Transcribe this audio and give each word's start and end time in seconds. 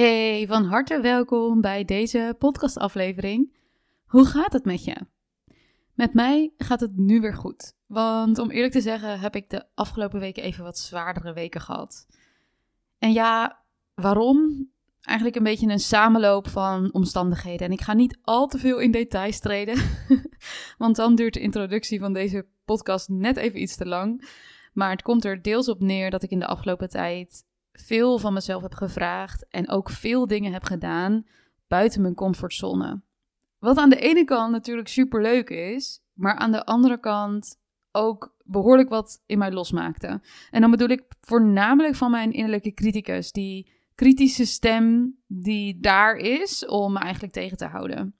Hey, 0.00 0.46
van 0.46 0.64
harte 0.64 1.00
welkom 1.00 1.60
bij 1.60 1.84
deze 1.84 2.36
podcastaflevering. 2.38 3.56
Hoe 4.06 4.24
gaat 4.24 4.52
het 4.52 4.64
met 4.64 4.84
je? 4.84 4.96
Met 5.94 6.14
mij 6.14 6.52
gaat 6.56 6.80
het 6.80 6.96
nu 6.96 7.20
weer 7.20 7.34
goed. 7.34 7.74
Want 7.86 8.38
om 8.38 8.50
eerlijk 8.50 8.72
te 8.72 8.80
zeggen 8.80 9.20
heb 9.20 9.36
ik 9.36 9.50
de 9.50 9.64
afgelopen 9.74 10.20
weken 10.20 10.42
even 10.42 10.64
wat 10.64 10.78
zwaardere 10.78 11.32
weken 11.32 11.60
gehad. 11.60 12.06
En 12.98 13.12
ja, 13.12 13.62
waarom? 13.94 14.68
Eigenlijk 15.00 15.38
een 15.38 15.42
beetje 15.42 15.68
een 15.68 15.78
samenloop 15.78 16.48
van 16.48 16.92
omstandigheden. 16.92 17.66
En 17.66 17.72
ik 17.72 17.80
ga 17.80 17.92
niet 17.92 18.18
al 18.22 18.46
te 18.46 18.58
veel 18.58 18.78
in 18.78 18.90
details 18.90 19.40
treden, 19.40 19.82
want 20.78 20.96
dan 20.96 21.14
duurt 21.14 21.34
de 21.34 21.40
introductie 21.40 22.00
van 22.00 22.12
deze 22.12 22.46
podcast 22.64 23.08
net 23.08 23.36
even 23.36 23.62
iets 23.62 23.76
te 23.76 23.86
lang. 23.86 24.28
Maar 24.72 24.90
het 24.90 25.02
komt 25.02 25.24
er 25.24 25.42
deels 25.42 25.68
op 25.68 25.80
neer 25.80 26.10
dat 26.10 26.22
ik 26.22 26.30
in 26.30 26.38
de 26.38 26.46
afgelopen 26.46 26.88
tijd 26.88 27.48
veel 27.86 28.18
van 28.18 28.32
mezelf 28.32 28.62
heb 28.62 28.74
gevraagd 28.74 29.48
en 29.48 29.68
ook 29.68 29.90
veel 29.90 30.26
dingen 30.26 30.52
heb 30.52 30.64
gedaan 30.64 31.26
buiten 31.68 32.02
mijn 32.02 32.14
comfortzone. 32.14 33.00
Wat 33.58 33.76
aan 33.76 33.90
de 33.90 33.96
ene 33.96 34.24
kant 34.24 34.52
natuurlijk 34.52 34.88
super 34.88 35.22
leuk 35.22 35.50
is, 35.50 36.02
maar 36.12 36.34
aan 36.34 36.52
de 36.52 36.64
andere 36.64 37.00
kant 37.00 37.58
ook 37.92 38.34
behoorlijk 38.44 38.88
wat 38.88 39.22
in 39.26 39.38
mij 39.38 39.52
losmaakte. 39.52 40.20
En 40.50 40.60
dan 40.60 40.70
bedoel 40.70 40.88
ik 40.88 41.02
voornamelijk 41.20 41.94
van 41.94 42.10
mijn 42.10 42.32
innerlijke 42.32 42.72
criticus, 42.72 43.32
die 43.32 43.72
kritische 43.94 44.44
stem 44.44 45.16
die 45.26 45.80
daar 45.80 46.16
is 46.16 46.66
om 46.66 46.92
me 46.92 46.98
eigenlijk 46.98 47.32
tegen 47.32 47.56
te 47.56 47.66
houden. 47.66 48.14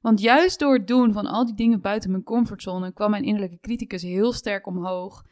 Want 0.00 0.20
juist 0.20 0.58
door 0.58 0.74
het 0.74 0.86
doen 0.86 1.12
van 1.12 1.26
al 1.26 1.44
die 1.46 1.54
dingen 1.54 1.80
buiten 1.80 2.10
mijn 2.10 2.22
comfortzone 2.22 2.92
kwam 2.92 3.10
mijn 3.10 3.24
innerlijke 3.24 3.60
criticus 3.60 4.02
heel 4.02 4.32
sterk 4.32 4.66
omhoog. 4.66 5.24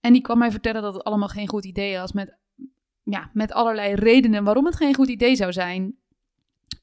En 0.00 0.12
die 0.12 0.22
kwam 0.22 0.38
mij 0.38 0.50
vertellen 0.50 0.82
dat 0.82 0.94
het 0.94 1.04
allemaal 1.04 1.28
geen 1.28 1.48
goed 1.48 1.64
idee 1.64 1.98
was 1.98 2.12
met 2.12 2.36
ja, 3.10 3.30
met 3.32 3.52
allerlei 3.52 3.94
redenen 3.94 4.44
waarom 4.44 4.64
het 4.64 4.76
geen 4.76 4.94
goed 4.94 5.08
idee 5.08 5.36
zou 5.36 5.52
zijn. 5.52 5.96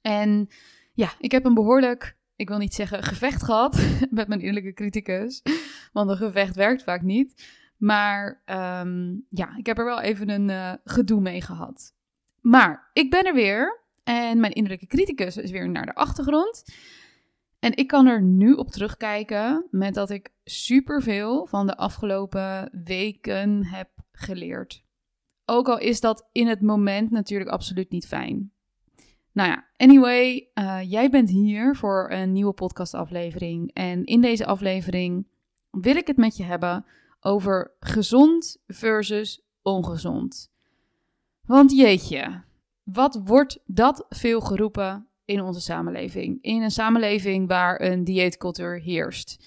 En 0.02 0.48
ja, 0.94 1.14
ik 1.20 1.32
heb 1.32 1.46
een 1.46 1.54
behoorlijk, 1.54 2.18
ik 2.36 2.48
wil 2.48 2.58
niet 2.58 2.74
zeggen 2.74 3.04
gevecht 3.04 3.44
gehad 3.44 3.88
met 4.10 4.28
mijn 4.28 4.40
innerlijke 4.40 4.74
criticus, 4.74 5.42
want 5.94 6.10
een 6.10 6.18
gevecht 6.18 6.56
werkt 6.56 6.84
vaak 6.84 7.02
niet. 7.02 7.62
Maar 7.78 8.42
ehm, 8.46 9.16
ja, 9.30 9.56
ik 9.58 9.66
heb 9.66 9.78
er 9.78 9.86
wel 9.86 10.02
even 10.02 10.30
een 10.30 10.50
uh, 10.50 10.74
gedoe 10.84 11.22
mee 11.22 11.42
gehad. 11.42 11.96
Maar 12.42 12.90
ik 12.94 13.10
ben 13.10 13.24
er 13.24 13.34
weer 13.34 13.82
en 14.04 14.40
mijn 14.40 14.54
innerlijke 14.54 14.88
criticus 14.88 15.38
is 15.38 15.52
weer 15.52 15.70
naar 15.70 15.86
de 15.86 15.96
achtergrond. 15.96 16.64
En 17.60 17.76
ik 17.76 17.88
kan 17.88 18.08
er 18.08 18.22
nu 18.22 18.54
op 18.54 18.72
terugkijken 18.72 19.68
met 19.72 19.94
dat 19.94 20.10
ik 20.10 20.30
superveel 20.44 21.46
van 21.46 21.68
de 21.68 21.78
afgelopen 21.78 22.70
weken 22.84 23.66
heb 23.66 23.90
geleerd. 24.12 24.84
Ook 25.46 25.68
al 25.68 25.80
is 25.80 26.00
dat 26.00 26.28
in 26.32 26.48
het 26.48 26.62
moment 26.62 27.12
natuurlijk 27.12 27.50
absoluut 27.50 27.90
niet 27.90 28.08
fijn. 28.08 28.52
Nou 29.32 29.50
ja, 29.50 29.66
anyway, 29.78 30.50
uh, 30.54 30.80
jij 30.92 31.10
bent 31.10 31.30
hier 31.30 31.76
voor 31.76 32.12
een 32.12 32.32
nieuwe 32.32 32.54
podcastaflevering. 32.54 33.74
En 33.74 34.04
in 34.04 34.22
deze 34.22 34.46
aflevering 34.46 35.28
wil 35.72 35.96
ik 35.96 36.08
het 36.08 36.18
met 36.18 36.38
je 36.38 36.44
hebben 36.44 36.86
over 37.20 37.72
gezond 37.80 38.58
versus 38.68 39.42
ongezond. 39.62 40.52
Want 41.46 41.72
jeetje, 41.72 42.44
wat 42.84 43.22
wordt 43.24 43.60
dat 43.66 44.06
veel 44.10 44.42
geroepen 44.42 45.08
in 45.26 45.42
onze 45.42 45.62
samenleving? 45.62 46.38
In 46.42 46.62
een 46.62 46.72
samenleving 46.72 47.48
waar 47.48 47.82
een 47.82 48.04
dieetcultuur 48.04 48.80
heerst. 48.80 49.46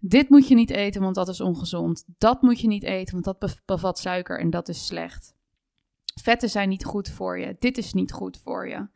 Dit 0.00 0.28
moet 0.28 0.48
je 0.48 0.54
niet 0.54 0.70
eten, 0.70 1.02
want 1.02 1.14
dat 1.14 1.28
is 1.28 1.40
ongezond. 1.40 2.04
Dat 2.18 2.42
moet 2.42 2.60
je 2.60 2.68
niet 2.68 2.82
eten, 2.84 3.22
want 3.22 3.40
dat 3.40 3.60
bevat 3.64 3.98
suiker 3.98 4.40
en 4.40 4.50
dat 4.50 4.68
is 4.68 4.86
slecht. 4.86 5.34
Vetten 6.20 6.48
zijn 6.48 6.68
niet 6.68 6.84
goed 6.84 7.08
voor 7.08 7.38
je. 7.38 7.56
Dit 7.58 7.78
is 7.78 7.92
niet 7.92 8.12
goed 8.12 8.38
voor 8.38 8.68
je. 8.68 8.86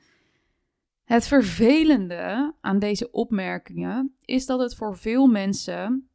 Het 1.05 1.27
vervelende 1.27 2.55
aan 2.61 2.79
deze 2.79 3.11
opmerkingen 3.11 4.15
is 4.25 4.47
dat 4.47 4.61
het 4.61 4.75
voor 4.75 4.97
veel 4.97 5.27
mensen 5.27 6.09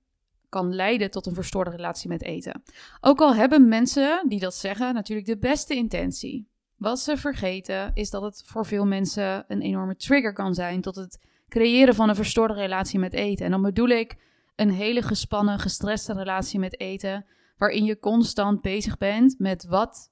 kan 0.50 0.76
leiden 0.76 1.12
tot 1.12 1.26
een 1.26 1.34
verstoorde 1.34 1.70
relatie 1.70 2.10
met 2.10 2.24
eten. 2.24 2.64
Ook 3.02 3.22
al 3.22 3.36
hebben 3.36 3.68
mensen 3.68 4.26
die 4.28 4.40
dat 4.40 4.56
zeggen 4.56 4.94
natuurlijk 4.94 5.28
de 5.28 5.38
beste 5.38 5.76
intentie. 5.76 6.48
Wat 6.76 7.00
ze 7.00 7.18
vergeten 7.18 7.92
is 7.94 8.10
dat 8.10 8.22
het 8.22 8.44
voor 8.46 8.66
veel 8.66 8.86
mensen 8.86 9.46
een 9.48 9.62
enorme 9.62 9.96
trigger 9.96 10.34
kan 10.34 10.54
zijn 10.54 10.82
tot 10.82 10.96
het 10.96 11.20
creëren 11.50 11.96
van 11.96 12.10
een 12.10 12.16
verstoorde 12.16 12.54
relatie 12.54 13.00
met 13.00 13.14
eten. 13.14 13.46
En 13.46 13.52
dan 13.52 13.62
bedoel 13.62 13.88
ik 13.88 14.16
een 14.58 14.72
hele 14.72 15.02
gespannen, 15.02 15.60
gestreste 15.60 16.14
relatie 16.14 16.60
met 16.60 16.80
eten, 16.80 17.26
waarin 17.58 17.86
je 17.86 18.00
constant 18.00 18.62
bezig 18.62 18.98
bent 18.98 19.40
met 19.40 19.66
wat, 19.66 20.12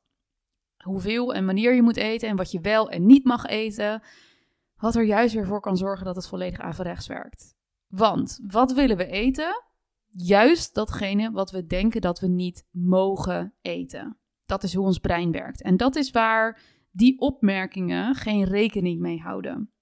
hoeveel 0.83 1.33
en 1.33 1.45
wanneer 1.45 1.75
je 1.75 1.81
moet 1.81 1.97
eten 1.97 2.29
en 2.29 2.35
wat 2.35 2.51
je 2.51 2.59
wel 2.59 2.89
en 2.89 3.05
niet 3.05 3.25
mag 3.25 3.45
eten. 3.45 4.03
Wat 4.75 4.95
er 4.95 5.03
juist 5.03 5.33
weer 5.33 5.45
voor 5.45 5.61
kan 5.61 5.77
zorgen 5.77 6.05
dat 6.05 6.15
het 6.15 6.27
volledig 6.27 6.59
averechts 6.59 7.07
werkt. 7.07 7.55
Want 7.87 8.39
wat 8.47 8.73
willen 8.73 8.97
we 8.97 9.05
eten? 9.05 9.63
Juist 10.07 10.73
datgene 10.73 11.31
wat 11.31 11.51
we 11.51 11.65
denken 11.65 12.01
dat 12.01 12.19
we 12.19 12.27
niet 12.27 12.67
mogen 12.71 13.53
eten. 13.61 14.17
Dat 14.45 14.63
is 14.63 14.73
hoe 14.73 14.85
ons 14.85 14.99
brein 14.99 15.31
werkt. 15.31 15.61
En 15.61 15.77
dat 15.77 15.95
is 15.95 16.11
waar 16.11 16.61
die 16.91 17.19
opmerkingen 17.19 18.15
geen 18.15 18.43
rekening 18.43 18.99
mee 18.99 19.19
houden. 19.19 19.74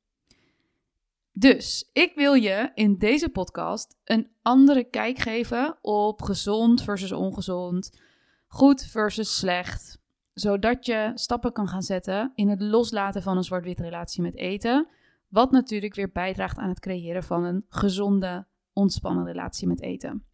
Dus 1.36 1.90
ik 1.94 2.12
wil 2.16 2.34
je 2.34 2.72
in 2.74 2.98
deze 2.98 3.30
podcast 3.30 3.98
een 4.04 4.32
andere 4.42 4.84
kijk 4.84 5.18
geven 5.18 5.78
op 5.82 6.22
gezond 6.22 6.84
versus 6.84 7.12
ongezond, 7.12 8.00
goed 8.48 8.84
versus 8.84 9.38
slecht, 9.38 10.00
zodat 10.34 10.86
je 10.86 11.12
stappen 11.14 11.52
kan 11.52 11.68
gaan 11.68 11.82
zetten 11.82 12.32
in 12.36 12.50
het 12.50 12.62
loslaten 12.62 13.22
van 13.22 13.38
een 13.38 13.44
zwart-wit 13.44 13.80
relatie 13.80 14.22
met 14.22 14.36
eten, 14.36 14.88
wat 15.28 15.52
natuurlijk 15.52 15.96
weer 15.96 16.12
bijdraagt 16.12 16.58
aan 16.58 16.70
het 16.70 16.80
creëren 16.80 17.24
van 17.24 17.44
een 17.44 17.66
gezonde, 17.70 18.46
ontspannen 18.74 19.26
relatie 19.26 19.68
met 19.68 19.82
eten. 19.82 20.26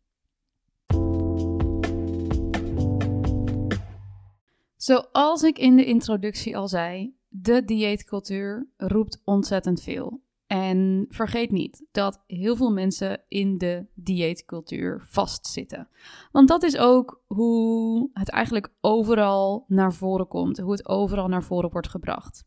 Zoals 4.76 5.44
ik 5.44 5.58
in 5.58 5.76
de 5.76 5.86
introductie 5.86 6.58
al 6.58 6.68
zei, 6.68 7.16
de 7.28 7.66
dieetcultuur 7.66 8.68
roept 8.78 9.22
ontzettend 9.24 9.82
veel. 9.82 10.22
En 10.50 11.06
vergeet 11.10 11.52
niet 11.52 11.86
dat 11.92 12.24
heel 12.28 12.56
veel 12.56 12.72
mensen 12.72 13.22
in 13.28 13.58
de 13.58 13.86
dieetcultuur 13.94 15.04
vastzitten. 15.08 15.90
Want 16.32 16.48
dat 16.48 16.64
is 16.64 16.78
ook 16.78 17.24
hoe 17.28 18.10
het 18.14 18.30
eigenlijk 18.30 18.74
overal 18.82 19.66
naar 19.68 19.94
voren 19.94 20.28
komt, 20.28 20.58
hoe 20.58 20.72
het 20.72 20.88
overal 20.88 21.28
naar 21.28 21.44
voren 21.44 21.70
wordt 21.70 21.90
gebracht. 21.90 22.46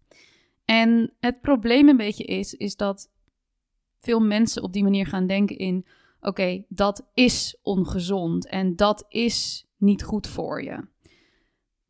En 0.65 1.15
het 1.21 1.41
probleem 1.41 1.89
een 1.89 1.97
beetje 1.97 2.25
is, 2.25 2.55
is 2.55 2.77
dat 2.77 3.11
veel 4.01 4.21
mensen 4.21 4.63
op 4.63 4.73
die 4.73 4.83
manier 4.83 5.07
gaan 5.07 5.27
denken 5.27 5.59
in, 5.59 5.87
oké, 6.21 6.65
dat 6.69 7.11
is 7.15 7.59
ongezond 7.63 8.47
en 8.49 8.77
dat 8.77 9.05
is 9.09 9.67
niet 9.77 10.03
goed 10.03 10.27
voor 10.27 10.63
je. 10.63 10.89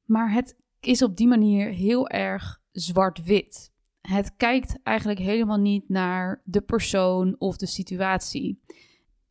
Maar 0.04 0.32
het 0.32 0.56
is 0.80 1.02
op 1.02 1.16
die 1.16 1.28
manier 1.28 1.68
heel 1.68 2.08
erg 2.08 2.60
zwart-wit 2.72 3.71
het 4.02 4.36
kijkt 4.36 4.78
eigenlijk 4.82 5.18
helemaal 5.18 5.58
niet 5.58 5.88
naar 5.88 6.40
de 6.44 6.60
persoon 6.60 7.36
of 7.38 7.56
de 7.56 7.66
situatie. 7.66 8.60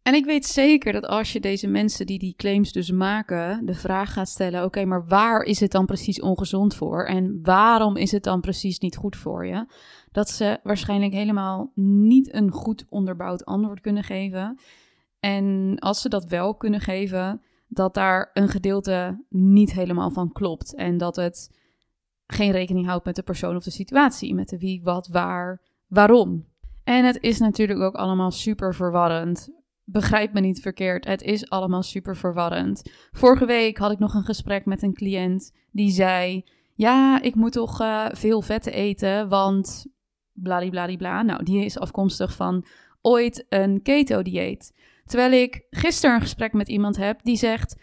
En 0.01 0.13
ik 0.13 0.25
weet 0.25 0.45
zeker 0.45 0.93
dat 0.93 1.05
als 1.05 1.33
je 1.33 1.39
deze 1.39 1.67
mensen 1.67 2.05
die 2.05 2.19
die 2.19 2.35
claims 2.35 2.71
dus 2.71 2.91
maken, 2.91 3.65
de 3.65 3.73
vraag 3.73 4.13
gaat 4.13 4.29
stellen: 4.29 4.63
oké, 4.63 4.85
maar 4.85 5.07
waar 5.07 5.43
is 5.43 5.59
het 5.59 5.71
dan 5.71 5.85
precies 5.85 6.21
ongezond 6.21 6.75
voor? 6.75 7.05
En 7.05 7.39
waarom 7.43 7.95
is 7.95 8.11
het 8.11 8.23
dan 8.23 8.41
precies 8.41 8.79
niet 8.79 8.95
goed 8.95 9.15
voor 9.15 9.45
je? 9.45 9.65
Dat 10.11 10.29
ze 10.29 10.59
waarschijnlijk 10.63 11.13
helemaal 11.13 11.71
niet 11.75 12.33
een 12.33 12.51
goed 12.51 12.85
onderbouwd 12.89 13.45
antwoord 13.45 13.81
kunnen 13.81 14.03
geven. 14.03 14.59
En 15.19 15.75
als 15.79 16.01
ze 16.01 16.09
dat 16.09 16.25
wel 16.25 16.55
kunnen 16.55 16.79
geven, 16.79 17.41
dat 17.67 17.93
daar 17.93 18.29
een 18.33 18.49
gedeelte 18.49 19.25
niet 19.29 19.73
helemaal 19.73 20.11
van 20.11 20.31
klopt. 20.31 20.75
En 20.75 20.97
dat 20.97 21.15
het 21.15 21.60
geen 22.31 22.51
rekening 22.51 22.85
houdt 22.85 23.05
met 23.05 23.15
de 23.15 23.23
persoon 23.23 23.55
of 23.55 23.63
de 23.63 23.71
situatie, 23.71 24.33
met 24.33 24.49
de 24.49 24.57
wie, 24.57 24.81
wat, 24.83 25.07
waar, 25.07 25.61
waarom. 25.87 26.45
En 26.83 27.05
het 27.05 27.17
is 27.21 27.39
natuurlijk 27.39 27.79
ook 27.79 27.95
allemaal 27.95 28.31
super 28.31 28.75
verwarrend. 28.75 29.49
Begrijp 29.83 30.33
me 30.33 30.39
niet 30.39 30.61
verkeerd, 30.61 31.05
het 31.05 31.21
is 31.21 31.49
allemaal 31.49 31.83
super 31.83 32.17
verwarrend. 32.17 32.91
Vorige 33.11 33.45
week 33.45 33.77
had 33.77 33.91
ik 33.91 33.99
nog 33.99 34.13
een 34.13 34.23
gesprek 34.23 34.65
met 34.65 34.83
een 34.83 34.93
cliënt 34.93 35.53
die 35.71 35.91
zei: 35.91 36.45
Ja, 36.75 37.21
ik 37.21 37.35
moet 37.35 37.51
toch 37.51 37.81
uh, 37.81 38.05
veel 38.11 38.41
vetten 38.41 38.73
eten, 38.73 39.29
want 39.29 39.85
bladibladibla. 40.33 41.21
Nou, 41.21 41.43
die 41.43 41.65
is 41.65 41.79
afkomstig 41.79 42.33
van 42.33 42.65
ooit 43.01 43.45
een 43.49 43.81
keto-dieet. 43.81 44.73
Terwijl 45.05 45.31
ik 45.31 45.65
gisteren 45.69 46.15
een 46.15 46.21
gesprek 46.21 46.53
met 46.53 46.69
iemand 46.69 46.97
heb 46.97 47.19
die 47.23 47.37
zegt: 47.37 47.75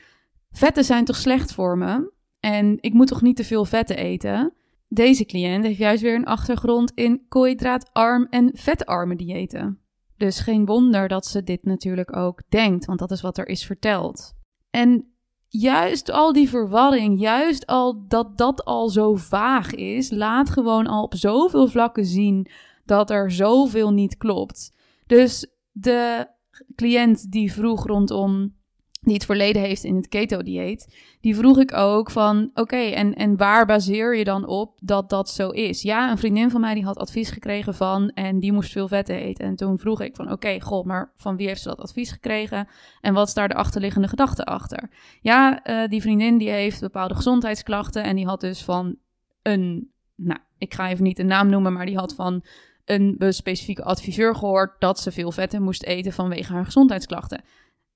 Vetten 0.51 0.85
zijn 0.85 1.05
toch 1.05 1.17
slecht 1.17 1.53
voor 1.53 1.79
me? 1.79 2.17
En 2.41 2.77
ik 2.81 2.93
moet 2.93 3.07
toch 3.07 3.23
niet 3.23 3.37
te 3.37 3.45
veel 3.45 3.65
vetten 3.65 3.97
eten? 3.97 4.53
Deze 4.89 5.25
cliënt 5.25 5.65
heeft 5.65 5.79
juist 5.79 6.03
weer 6.03 6.15
een 6.15 6.25
achtergrond 6.25 6.93
in 6.95 7.25
koolhydraatarm 7.29 8.27
en 8.31 8.51
vetarme 8.55 9.17
diëten. 9.17 9.79
Dus 10.17 10.41
geen 10.41 10.67
wonder 10.67 11.09
dat 11.09 11.27
ze 11.27 11.43
dit 11.43 11.65
natuurlijk 11.65 12.17
ook 12.17 12.43
denkt, 12.49 12.85
want 12.85 12.99
dat 12.99 13.11
is 13.11 13.21
wat 13.21 13.39
er 13.39 13.49
is 13.49 13.67
verteld. 13.67 14.35
En 14.71 15.13
juist 15.49 16.11
al 16.11 16.33
die 16.33 16.49
verwarring, 16.49 17.21
juist 17.21 17.67
al 17.67 18.07
dat 18.09 18.39
dat 18.39 18.65
al 18.65 18.89
zo 18.89 19.15
vaag 19.15 19.75
is, 19.75 20.11
laat 20.11 20.51
gewoon 20.51 20.87
al 20.87 21.03
op 21.03 21.15
zoveel 21.15 21.69
vlakken 21.69 22.05
zien 22.05 22.47
dat 22.85 23.11
er 23.11 23.31
zoveel 23.31 23.91
niet 23.91 24.17
klopt. 24.17 24.77
Dus 25.07 25.47
de 25.73 26.27
cliënt 26.75 27.31
die 27.31 27.53
vroeg 27.53 27.87
rondom 27.87 28.57
die 29.01 29.15
het 29.15 29.25
verleden 29.25 29.63
heeft 29.63 29.85
in 29.85 29.97
het 29.97 30.09
keto-dieet, 30.09 30.97
die 31.21 31.37
vroeg 31.37 31.59
ik 31.59 31.73
ook 31.75 32.11
van, 32.11 32.51
oké, 32.55 32.77
en, 32.77 33.15
en 33.15 33.37
waar 33.37 33.67
baseer 33.67 34.17
je 34.17 34.25
dan 34.25 34.47
op 34.47 34.79
dat 34.81 35.11
dat 35.11 35.31
zo 35.31 35.51
is? 35.51 35.83
Ja, 35.83 36.11
een 36.11 36.19
vriendin 36.19 36.51
van 36.51 36.61
mij 36.61 36.75
die 36.75 36.85
had 36.85 36.99
advies 36.99 37.31
gekregen 37.31 37.75
van, 37.75 38.11
en 38.11 38.41
die 38.41 38.53
moest 38.53 38.73
veel 38.73 38.89
vetten 38.89 39.17
eten. 39.17 39.45
En 39.45 39.57
toen 39.57 39.79
vroeg 39.79 40.01
ik 40.01 40.17
van, 40.17 40.33
oké, 40.33 40.61
god, 40.61 40.85
maar 40.85 41.13
van 41.17 41.37
wie 41.37 41.47
heeft 41.47 41.63
ze 41.63 41.69
dat 41.69 41.81
advies 41.81 42.11
gekregen? 42.11 42.69
En 43.01 43.15
wat 43.15 43.29
is 43.29 43.35
daar 43.35 43.49
de 43.49 43.55
achterliggende 43.55 44.09
gedachte 44.09 44.45
achter? 44.45 44.91
Ja, 45.21 45.67
uh, 45.67 45.89
die 45.89 46.03
vriendin 46.03 46.39
die 46.39 46.51
heeft 46.51 46.81
bepaalde 46.81 47.15
gezondheidsklachten 47.15 48.05
en 48.05 48.17
die 48.17 48.27
had 48.27 48.41
dus 48.41 48.63
van 48.63 48.97
een, 49.43 49.91
nou, 50.15 50.41
ik 50.59 50.75
ga 50.75 50.91
even 50.91 51.05
niet 51.05 51.19
een 51.19 51.27
naam 51.27 51.49
noemen, 51.49 51.73
maar 51.73 51.87
die 51.87 51.99
had 51.99 52.15
van 52.15 52.45
een 52.85 53.17
specifieke 53.29 53.83
adviseur 53.83 54.35
gehoord 54.35 54.81
dat 54.81 55.01
ze 55.01 55.13
veel 55.13 55.33
vetten 55.33 55.63
moest 55.63 55.83
eten 55.83 56.13
vanwege 56.13 56.53
haar 56.53 56.65
gezondheidsklachten. 56.65 57.43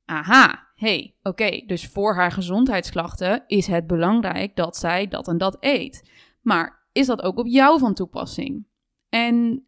Aha, 0.05 0.67
hey, 0.83 1.15
oké, 1.23 1.63
dus 1.67 1.87
voor 1.87 2.15
haar 2.15 2.33
gezondheidsklachten 2.33 3.45
is 3.47 3.67
het 3.67 3.87
belangrijk 3.87 4.57
dat 4.57 4.77
zij 4.77 5.09
dat 5.09 5.29
en 5.29 5.39
dat 5.39 5.57
eet. 5.61 6.11
Maar 6.41 6.87
is 6.93 7.07
dat 7.07 7.23
ook 7.23 7.39
op 7.39 7.47
jou 7.47 7.79
van 7.79 7.95
toepassing? 7.95 8.67
En 9.09 9.67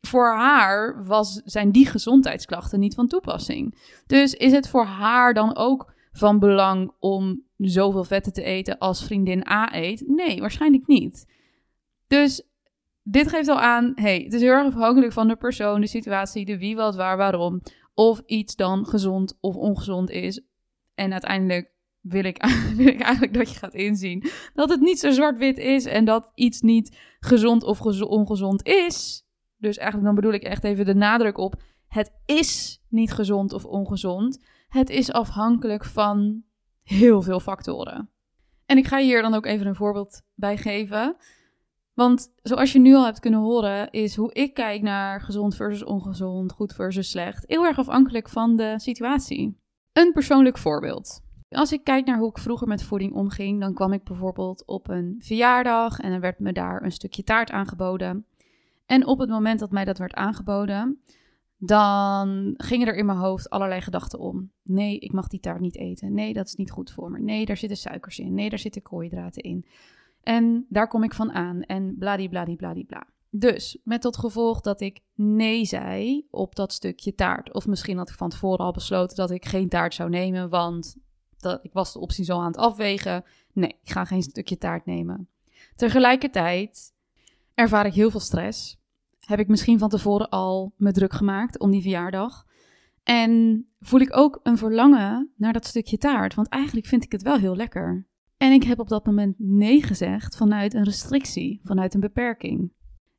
voor 0.00 0.34
haar 0.34 1.04
was, 1.04 1.42
zijn 1.44 1.72
die 1.72 1.86
gezondheidsklachten 1.86 2.80
niet 2.80 2.94
van 2.94 3.08
toepassing. 3.08 3.78
Dus 4.06 4.34
is 4.34 4.52
het 4.52 4.68
voor 4.68 4.84
haar 4.84 5.34
dan 5.34 5.56
ook 5.56 5.92
van 6.12 6.38
belang 6.38 6.92
om 6.98 7.42
zoveel 7.56 8.04
vetten 8.04 8.32
te 8.32 8.42
eten 8.42 8.78
als 8.78 9.04
vriendin 9.04 9.48
A 9.48 9.74
eet? 9.74 10.04
Nee, 10.06 10.40
waarschijnlijk 10.40 10.86
niet. 10.86 11.26
Dus 12.06 12.42
dit 13.02 13.28
geeft 13.28 13.48
al 13.48 13.60
aan, 13.60 13.92
hey, 13.94 14.20
het 14.22 14.32
is 14.32 14.40
heel 14.40 14.50
erg 14.50 14.66
afhankelijk 14.66 15.12
van 15.12 15.28
de 15.28 15.36
persoon, 15.36 15.80
de 15.80 15.86
situatie, 15.86 16.44
de 16.44 16.58
wie, 16.58 16.76
wat, 16.76 16.96
waar, 16.96 17.16
waarom 17.16 17.62
of 17.94 18.22
iets 18.26 18.56
dan 18.56 18.86
gezond 18.86 19.38
of 19.40 19.56
ongezond 19.56 20.10
is. 20.10 20.42
En 20.94 21.12
uiteindelijk 21.12 21.70
wil 22.00 22.24
ik, 22.24 22.46
wil 22.76 22.86
ik 22.86 23.00
eigenlijk 23.00 23.34
dat 23.34 23.50
je 23.50 23.58
gaat 23.58 23.74
inzien 23.74 24.24
dat 24.54 24.70
het 24.70 24.80
niet 24.80 24.98
zo 24.98 25.10
zwart-wit 25.10 25.58
is 25.58 25.84
en 25.84 26.04
dat 26.04 26.32
iets 26.34 26.60
niet 26.60 26.98
gezond 27.20 27.62
of 27.62 27.80
ongezond 28.00 28.66
is. 28.66 29.26
Dus 29.56 29.76
eigenlijk 29.76 30.06
dan 30.06 30.14
bedoel 30.14 30.32
ik 30.32 30.42
echt 30.42 30.64
even 30.64 30.84
de 30.84 30.94
nadruk 30.94 31.38
op: 31.38 31.62
het 31.86 32.12
is 32.26 32.82
niet 32.88 33.12
gezond 33.12 33.52
of 33.52 33.64
ongezond. 33.64 34.44
Het 34.68 34.90
is 34.90 35.12
afhankelijk 35.12 35.84
van 35.84 36.42
heel 36.82 37.22
veel 37.22 37.40
factoren. 37.40 38.10
En 38.66 38.78
ik 38.78 38.86
ga 38.86 38.98
hier 38.98 39.22
dan 39.22 39.34
ook 39.34 39.46
even 39.46 39.66
een 39.66 39.74
voorbeeld 39.74 40.22
bij 40.34 40.56
geven. 40.56 41.16
Want 41.94 42.32
zoals 42.42 42.72
je 42.72 42.78
nu 42.78 42.94
al 42.94 43.04
hebt 43.04 43.20
kunnen 43.20 43.40
horen, 43.40 43.90
is 43.90 44.16
hoe 44.16 44.32
ik 44.32 44.54
kijk 44.54 44.82
naar 44.82 45.20
gezond 45.20 45.56
versus 45.56 45.84
ongezond, 45.84 46.52
goed 46.52 46.74
versus 46.74 47.10
slecht, 47.10 47.44
heel 47.46 47.64
erg 47.64 47.78
afhankelijk 47.78 48.28
van 48.28 48.56
de 48.56 48.74
situatie. 48.76 49.56
Een 49.92 50.12
persoonlijk 50.12 50.58
voorbeeld. 50.58 51.20
Als 51.48 51.72
ik 51.72 51.84
kijk 51.84 52.06
naar 52.06 52.18
hoe 52.18 52.30
ik 52.30 52.38
vroeger 52.38 52.68
met 52.68 52.82
voeding 52.82 53.12
omging, 53.12 53.60
dan 53.60 53.74
kwam 53.74 53.92
ik 53.92 54.04
bijvoorbeeld 54.04 54.66
op 54.66 54.88
een 54.88 55.16
verjaardag 55.18 55.98
en 55.98 56.12
er 56.12 56.20
werd 56.20 56.38
me 56.38 56.52
daar 56.52 56.82
een 56.82 56.92
stukje 56.92 57.22
taart 57.22 57.50
aangeboden. 57.50 58.26
En 58.86 59.06
op 59.06 59.18
het 59.18 59.28
moment 59.28 59.60
dat 59.60 59.70
mij 59.70 59.84
dat 59.84 59.98
werd 59.98 60.14
aangeboden, 60.14 61.02
dan 61.56 62.54
gingen 62.56 62.86
er 62.86 62.96
in 62.96 63.06
mijn 63.06 63.18
hoofd 63.18 63.50
allerlei 63.50 63.80
gedachten 63.80 64.18
om. 64.18 64.50
Nee, 64.62 64.98
ik 64.98 65.12
mag 65.12 65.26
die 65.26 65.40
taart 65.40 65.60
niet 65.60 65.76
eten. 65.76 66.14
Nee, 66.14 66.32
dat 66.32 66.46
is 66.46 66.54
niet 66.54 66.70
goed 66.70 66.90
voor 66.90 67.10
me. 67.10 67.18
Nee, 67.18 67.44
daar 67.44 67.56
zitten 67.56 67.78
suikers 67.78 68.18
in. 68.18 68.34
Nee, 68.34 68.48
daar 68.50 68.58
zitten 68.58 68.82
koolhydraten 68.82 69.42
in. 69.42 69.66
En 70.22 70.66
daar 70.68 70.88
kom 70.88 71.02
ik 71.02 71.14
van 71.14 71.32
aan 71.32 71.62
en 71.62 71.96
bladibladibladibla. 71.98 73.06
Dus 73.30 73.78
met 73.84 74.00
tot 74.00 74.16
gevolg 74.16 74.60
dat 74.60 74.80
ik 74.80 75.00
nee 75.14 75.64
zei 75.64 76.26
op 76.30 76.54
dat 76.54 76.72
stukje 76.72 77.14
taart. 77.14 77.52
Of 77.52 77.66
misschien 77.66 77.96
had 77.98 78.08
ik 78.08 78.16
van 78.16 78.28
tevoren 78.28 78.64
al 78.64 78.72
besloten 78.72 79.16
dat 79.16 79.30
ik 79.30 79.44
geen 79.44 79.68
taart 79.68 79.94
zou 79.94 80.10
nemen, 80.10 80.48
want 80.48 80.96
dat, 81.38 81.64
ik 81.64 81.72
was 81.72 81.92
de 81.92 81.98
optie 81.98 82.24
zo 82.24 82.38
aan 82.38 82.46
het 82.46 82.56
afwegen. 82.56 83.24
Nee, 83.52 83.78
ik 83.82 83.90
ga 83.90 84.04
geen 84.04 84.22
stukje 84.22 84.58
taart 84.58 84.86
nemen. 84.86 85.28
Tegelijkertijd 85.76 86.94
ervaar 87.54 87.86
ik 87.86 87.94
heel 87.94 88.10
veel 88.10 88.20
stress. 88.20 88.80
Heb 89.20 89.38
ik 89.38 89.48
misschien 89.48 89.78
van 89.78 89.88
tevoren 89.88 90.28
al 90.28 90.72
me 90.76 90.92
druk 90.92 91.12
gemaakt 91.12 91.58
om 91.58 91.70
die 91.70 91.82
verjaardag. 91.82 92.46
En 93.02 93.66
voel 93.80 94.00
ik 94.00 94.16
ook 94.16 94.40
een 94.42 94.58
verlangen 94.58 95.32
naar 95.36 95.52
dat 95.52 95.66
stukje 95.66 95.98
taart, 95.98 96.34
want 96.34 96.48
eigenlijk 96.48 96.86
vind 96.86 97.04
ik 97.04 97.12
het 97.12 97.22
wel 97.22 97.36
heel 97.36 97.56
lekker. 97.56 98.06
En 98.42 98.52
ik 98.52 98.62
heb 98.62 98.78
op 98.78 98.88
dat 98.88 99.06
moment 99.06 99.34
nee 99.38 99.82
gezegd 99.82 100.36
vanuit 100.36 100.74
een 100.74 100.84
restrictie, 100.84 101.60
vanuit 101.64 101.94
een 101.94 102.00
beperking. 102.00 102.72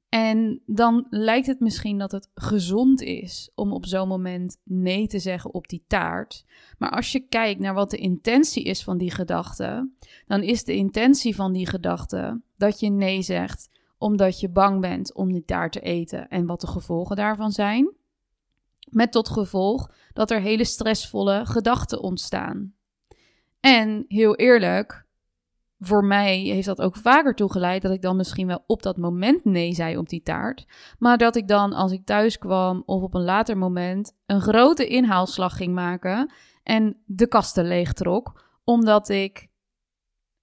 En 0.10 0.62
dan 0.66 1.08
lijkt 1.10 1.48
het 1.48 1.60
misschien 1.60 1.98
dat 1.98 2.12
het 2.12 2.30
gezond 2.34 3.02
is 3.02 3.52
om 3.56 3.74
op 3.74 3.86
zo'n 3.86 4.08
moment 4.08 4.58
nee 4.64 5.08
te 5.08 5.20
zeggen 5.20 5.54
op 5.54 5.68
die 5.68 5.84
taart. 5.88 6.46
Maar 6.78 6.90
als 6.90 7.12
je 7.12 7.20
kijkt 7.20 7.60
naar 7.60 7.74
wat 7.74 7.92
de 7.92 7.98
intentie 7.98 8.64
is 8.64 8.84
van 8.84 8.98
die 8.98 9.12
gedachte, 9.12 9.92
dan 10.26 10.42
is 10.42 10.64
de 10.64 10.76
intentie 10.76 11.36
van 11.36 11.54
die 11.54 11.68
gedachte 11.68 12.42
dat 12.58 12.80
je 12.80 12.90
nee 12.90 13.22
zegt 13.22 13.70
omdat 13.98 14.40
je 14.40 14.50
bang 14.50 14.82
bent 14.82 15.14
om 15.14 15.32
die 15.32 15.46
taart 15.46 15.72
te 15.72 15.80
eten 15.80 16.28
en 16.28 16.46
wat 16.46 16.62
de 16.62 16.68
gevolgen 16.68 17.16
daarvan 17.16 17.52
zijn. 17.52 17.94
Met 18.90 19.12
tot 19.12 19.30
gevolg 19.30 19.92
dat 20.14 20.32
er 20.32 20.42
hele 20.42 20.66
stressvolle 20.66 21.46
gedachten 21.46 22.02
ontstaan. 22.02 22.74
En 23.60 24.06
heel 24.08 24.36
eerlijk, 24.36 25.06
voor 25.86 26.06
mij 26.06 26.38
heeft 26.38 26.66
dat 26.66 26.82
ook 26.82 26.96
vaker 26.96 27.36
toegeleid 27.36 27.82
dat 27.82 27.92
ik 27.92 28.02
dan 28.02 28.16
misschien 28.16 28.48
wel 28.48 28.64
op 28.68 28.84
dat 28.84 28.98
moment 28.98 29.46
nee 29.46 29.74
zei 29.74 29.98
op 29.98 30.10
die 30.10 30.22
taart. 30.22 30.66
Maar 31.00 31.18
dat 31.18 31.36
ik 31.36 31.48
dan 31.48 31.74
als 31.74 31.92
ik 31.92 32.06
thuis 32.06 32.38
kwam 32.38 32.84
of 32.86 33.02
op 33.02 33.14
een 33.14 33.24
later 33.24 33.58
moment 33.58 34.18
een 34.26 34.42
grote 34.42 34.88
inhaalslag 34.88 35.56
ging 35.56 35.74
maken 35.74 36.32
en 36.64 36.98
de 37.06 37.28
kasten 37.28 37.68
leegtrok. 37.68 38.42
Omdat 38.64 39.10
ik 39.10 39.48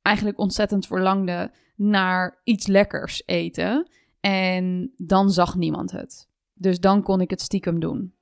eigenlijk 0.03 0.39
ontzettend 0.39 0.87
verlangde 0.87 1.53
naar 1.77 2.41
iets 2.45 2.67
lekkers 2.67 3.23
eten. 3.27 3.91
En 4.21 4.93
dan 4.97 5.31
zag 5.31 5.55
niemand 5.55 5.91
het. 5.91 6.29
Dus 6.55 6.81
dan 6.81 7.03
kon 7.03 7.21
ik 7.21 7.31
het 7.31 7.41
stiekem 7.41 7.81
doen. 7.81 8.15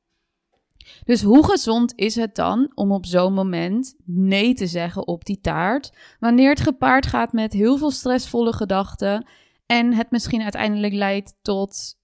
Dus 1.04 1.22
hoe 1.22 1.44
gezond 1.44 1.92
is 1.96 2.14
het 2.14 2.34
dan 2.34 2.72
om 2.74 2.92
op 2.92 3.06
zo'n 3.06 3.34
moment 3.34 3.94
nee 4.04 4.54
te 4.54 4.66
zeggen 4.66 5.06
op 5.06 5.24
die 5.24 5.40
taart, 5.40 5.92
wanneer 6.20 6.50
het 6.50 6.60
gepaard 6.60 7.06
gaat 7.06 7.32
met 7.32 7.52
heel 7.52 7.76
veel 7.76 7.90
stressvolle 7.90 8.52
gedachten 8.52 9.28
en 9.66 9.92
het 9.92 10.10
misschien 10.10 10.42
uiteindelijk 10.42 10.92
leidt 10.92 11.34
tot 11.42 11.96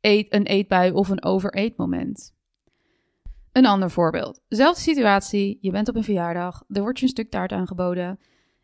een 0.00 0.46
eetbui 0.46 0.92
of 0.92 1.08
een 1.08 1.24
overeetmoment? 1.24 2.34
Een 3.52 3.66
ander 3.66 3.90
voorbeeld. 3.90 4.40
Zelfde 4.48 4.80
situatie, 4.80 5.58
je 5.60 5.70
bent 5.70 5.88
op 5.88 5.96
een 5.96 6.04
verjaardag, 6.04 6.64
er 6.68 6.82
wordt 6.82 6.98
je 6.98 7.04
een 7.04 7.10
stuk 7.10 7.30
taart 7.30 7.52
aangeboden 7.52 8.18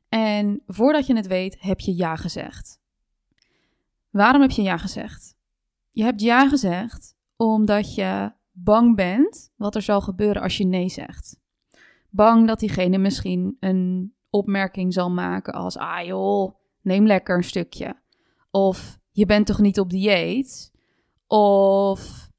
en 0.08 0.62
voordat 0.66 1.06
je 1.06 1.16
het 1.16 1.26
weet 1.26 1.56
heb 1.60 1.80
je 1.80 1.96
ja 1.96 2.16
gezegd. 2.16 2.80
Waarom 4.10 4.40
heb 4.40 4.50
je 4.50 4.62
ja 4.62 4.76
gezegd? 4.76 5.36
Je 5.90 6.02
hebt 6.02 6.20
ja 6.20 6.48
gezegd 6.48 7.14
omdat 7.36 7.94
je 7.94 8.32
bang 8.58 8.96
bent 8.96 9.52
wat 9.56 9.74
er 9.74 9.82
zal 9.82 10.00
gebeuren 10.00 10.42
als 10.42 10.56
je 10.56 10.64
nee 10.64 10.88
zegt. 10.88 11.38
Bang 12.10 12.46
dat 12.46 12.58
diegene 12.58 12.98
misschien 12.98 13.56
een 13.60 14.14
opmerking 14.30 14.92
zal 14.92 15.10
maken 15.10 15.52
als: 15.52 15.76
ah 15.76 16.06
joh, 16.06 16.54
neem 16.82 17.06
lekker 17.06 17.36
een 17.36 17.44
stukje. 17.44 17.96
Of 18.50 18.98
je 19.10 19.26
bent 19.26 19.46
toch 19.46 19.58
niet 19.58 19.80
op 19.80 19.90
dieet? 19.90 20.72
Of 21.26 22.30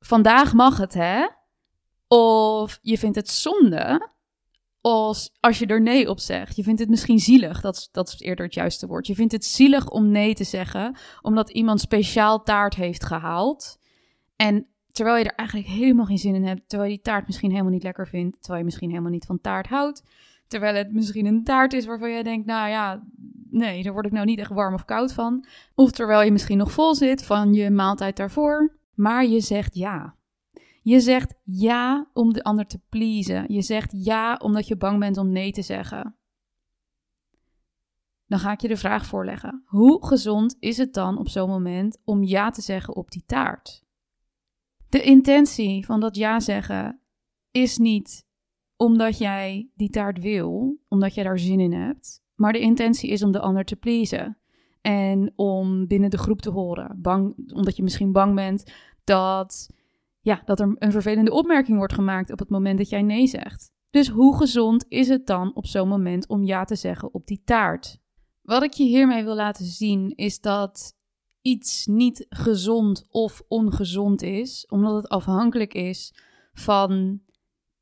vandaag 0.00 0.52
mag 0.52 0.78
het 0.78 0.94
hè? 0.94 1.26
Of 2.08 2.78
je 2.82 2.98
vindt 2.98 3.16
het 3.16 3.28
zonde 3.28 4.10
als, 4.80 5.36
als 5.40 5.58
je 5.58 5.66
er 5.66 5.82
nee 5.82 6.10
op 6.10 6.20
zegt. 6.20 6.56
Je 6.56 6.62
vindt 6.62 6.80
het 6.80 6.88
misschien 6.88 7.18
zielig, 7.18 7.60
dat, 7.60 7.88
dat 7.92 8.08
is 8.08 8.20
eerder 8.20 8.44
het 8.44 8.54
juiste 8.54 8.86
woord. 8.86 9.06
Je 9.06 9.14
vindt 9.14 9.32
het 9.32 9.44
zielig 9.44 9.88
om 9.88 10.10
nee 10.10 10.34
te 10.34 10.44
zeggen, 10.44 10.96
omdat 11.20 11.50
iemand 11.50 11.80
speciaal 11.80 12.42
taart 12.42 12.74
heeft 12.74 13.04
gehaald. 13.04 13.78
En 14.36 14.66
Terwijl 14.92 15.16
je 15.16 15.24
er 15.24 15.34
eigenlijk 15.34 15.68
helemaal 15.68 16.04
geen 16.04 16.18
zin 16.18 16.34
in 16.34 16.44
hebt. 16.44 16.68
Terwijl 16.68 16.90
je 16.90 16.96
die 16.96 17.04
taart 17.04 17.26
misschien 17.26 17.50
helemaal 17.50 17.72
niet 17.72 17.82
lekker 17.82 18.08
vindt. 18.08 18.36
Terwijl 18.40 18.58
je 18.58 18.64
misschien 18.64 18.90
helemaal 18.90 19.10
niet 19.10 19.26
van 19.26 19.40
taart 19.40 19.66
houdt. 19.66 20.04
Terwijl 20.46 20.74
het 20.74 20.92
misschien 20.92 21.26
een 21.26 21.44
taart 21.44 21.72
is 21.72 21.86
waarvan 21.86 22.10
je 22.10 22.22
denkt, 22.22 22.46
nou 22.46 22.68
ja, 22.68 23.02
nee, 23.50 23.82
daar 23.82 23.92
word 23.92 24.06
ik 24.06 24.12
nou 24.12 24.26
niet 24.26 24.38
echt 24.38 24.50
warm 24.50 24.74
of 24.74 24.84
koud 24.84 25.12
van. 25.12 25.44
Of 25.74 25.90
terwijl 25.90 26.22
je 26.22 26.32
misschien 26.32 26.58
nog 26.58 26.72
vol 26.72 26.94
zit 26.94 27.24
van 27.24 27.54
je 27.54 27.70
maaltijd 27.70 28.16
daarvoor. 28.16 28.76
Maar 28.94 29.26
je 29.26 29.40
zegt 29.40 29.74
ja. 29.74 30.14
Je 30.82 31.00
zegt 31.00 31.34
ja 31.44 32.06
om 32.12 32.32
de 32.32 32.42
ander 32.42 32.66
te 32.66 32.80
pleasen. 32.88 33.44
Je 33.52 33.62
zegt 33.62 33.92
ja 34.04 34.34
omdat 34.34 34.66
je 34.66 34.76
bang 34.76 34.98
bent 34.98 35.16
om 35.16 35.32
nee 35.32 35.52
te 35.52 35.62
zeggen. 35.62 36.16
Dan 38.26 38.38
ga 38.38 38.52
ik 38.52 38.60
je 38.60 38.68
de 38.68 38.76
vraag 38.76 39.06
voorleggen. 39.06 39.62
Hoe 39.66 40.06
gezond 40.06 40.56
is 40.58 40.76
het 40.76 40.94
dan 40.94 41.18
op 41.18 41.28
zo'n 41.28 41.48
moment 41.48 41.98
om 42.04 42.22
ja 42.22 42.50
te 42.50 42.62
zeggen 42.62 42.96
op 42.96 43.10
die 43.10 43.22
taart? 43.26 43.81
De 44.92 45.02
intentie 45.02 45.86
van 45.86 46.00
dat 46.00 46.16
ja 46.16 46.40
zeggen 46.40 47.00
is 47.50 47.78
niet 47.78 48.26
omdat 48.76 49.18
jij 49.18 49.70
die 49.74 49.90
taart 49.90 50.18
wil, 50.18 50.78
omdat 50.88 51.14
jij 51.14 51.24
daar 51.24 51.38
zin 51.38 51.60
in 51.60 51.72
hebt, 51.72 52.22
maar 52.34 52.52
de 52.52 52.58
intentie 52.58 53.10
is 53.10 53.22
om 53.22 53.32
de 53.32 53.40
ander 53.40 53.64
te 53.64 53.76
pleasen. 53.76 54.38
En 54.80 55.32
om 55.36 55.86
binnen 55.86 56.10
de 56.10 56.18
groep 56.18 56.40
te 56.40 56.50
horen. 56.50 56.98
Bang, 57.02 57.52
omdat 57.54 57.76
je 57.76 57.82
misschien 57.82 58.12
bang 58.12 58.34
bent 58.34 58.72
dat, 59.04 59.70
ja, 60.20 60.42
dat 60.44 60.60
er 60.60 60.74
een 60.78 60.92
vervelende 60.92 61.32
opmerking 61.32 61.78
wordt 61.78 61.94
gemaakt 61.94 62.32
op 62.32 62.38
het 62.38 62.50
moment 62.50 62.78
dat 62.78 62.88
jij 62.88 63.02
nee 63.02 63.26
zegt. 63.26 63.72
Dus 63.90 64.08
hoe 64.08 64.36
gezond 64.36 64.84
is 64.88 65.08
het 65.08 65.26
dan 65.26 65.54
op 65.54 65.66
zo'n 65.66 65.88
moment 65.88 66.28
om 66.28 66.44
ja 66.44 66.64
te 66.64 66.76
zeggen 66.76 67.14
op 67.14 67.26
die 67.26 67.42
taart? 67.44 68.00
Wat 68.42 68.62
ik 68.62 68.72
je 68.72 68.84
hiermee 68.84 69.24
wil 69.24 69.34
laten 69.34 69.64
zien 69.64 70.12
is 70.16 70.40
dat 70.40 71.00
iets 71.42 71.86
niet 71.86 72.26
gezond 72.28 73.06
of 73.10 73.42
ongezond 73.48 74.22
is, 74.22 74.66
omdat 74.68 74.94
het 74.94 75.08
afhankelijk 75.08 75.74
is 75.74 76.14
van 76.52 77.20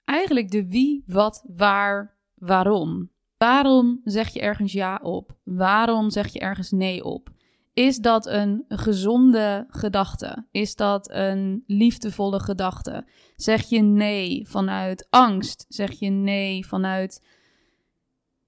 eigenlijk 0.04 0.50
de 0.50 0.66
wie, 0.66 1.02
wat, 1.06 1.44
waar, 1.56 2.16
waarom. 2.34 3.10
Waarom 3.36 4.00
zeg 4.04 4.28
je 4.28 4.40
ergens 4.40 4.72
ja 4.72 5.00
op? 5.02 5.36
Waarom 5.44 6.10
zeg 6.10 6.32
je 6.32 6.38
ergens 6.38 6.70
nee 6.70 7.04
op? 7.04 7.30
Is 7.72 7.96
dat 7.96 8.26
een 8.26 8.64
gezonde 8.68 9.66
gedachte? 9.68 10.46
Is 10.50 10.74
dat 10.74 11.10
een 11.10 11.64
liefdevolle 11.66 12.40
gedachte? 12.40 13.04
Zeg 13.36 13.68
je 13.68 13.80
nee 13.80 14.48
vanuit 14.48 15.06
angst? 15.10 15.64
Zeg 15.68 15.92
je 15.92 16.10
nee 16.10 16.66
vanuit 16.66 17.22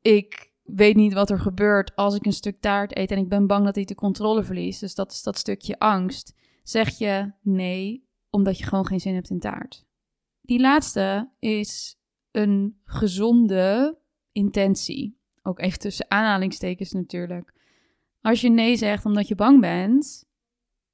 ik 0.03 0.52
weet 0.63 0.97
niet 0.97 1.13
wat 1.13 1.31
er 1.31 1.41
gebeurt 1.41 1.97
als 1.97 2.15
ik 2.15 2.27
een 2.27 2.33
stuk 2.33 2.61
taart 2.61 2.97
eet 2.97 3.11
en 3.11 3.19
ik 3.19 3.29
ben 3.29 3.47
bang 3.47 3.65
dat 3.65 3.77
ik 3.77 3.87
de 3.87 3.95
controle 3.95 4.43
verlies? 4.43 4.79
Dus 4.79 4.95
dat 4.95 5.13
is 5.13 5.23
dat 5.23 5.39
stukje 5.39 5.79
angst. 5.79 6.35
Zeg 6.63 6.99
je 6.99 7.33
nee 7.43 8.09
omdat 8.31 8.59
je 8.59 8.65
gewoon 8.65 8.87
geen 8.87 9.01
zin 9.01 9.15
hebt 9.15 9.31
in 9.31 9.41
taart? 9.41 9.85
Die 10.41 10.61
laatste 10.61 11.31
is 11.39 11.97
een 12.31 12.81
gezonde 12.85 13.99
intentie. 14.33 15.21
Ook 15.43 15.61
even 15.61 15.79
tussen 15.79 16.11
aanhalingstekens 16.11 16.93
natuurlijk. 16.93 17.55
Als 18.21 18.41
je 18.41 18.51
nee 18.51 18.77
zegt 18.77 19.05
omdat 19.05 19.29
je 19.29 19.35
bang 19.35 19.61
bent, 19.61 20.29